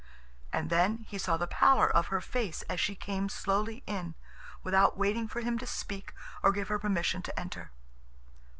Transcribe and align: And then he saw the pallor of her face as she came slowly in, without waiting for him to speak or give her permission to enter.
And 0.51 0.71
then 0.71 1.05
he 1.09 1.19
saw 1.19 1.37
the 1.37 1.45
pallor 1.45 1.87
of 1.87 2.07
her 2.07 2.21
face 2.21 2.63
as 2.63 2.79
she 2.79 2.95
came 2.95 3.29
slowly 3.29 3.83
in, 3.85 4.15
without 4.63 4.97
waiting 4.97 5.27
for 5.27 5.41
him 5.41 5.59
to 5.59 5.67
speak 5.67 6.15
or 6.41 6.51
give 6.51 6.69
her 6.69 6.79
permission 6.79 7.21
to 7.21 7.39
enter. 7.39 7.69